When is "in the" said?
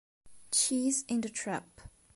1.07-1.29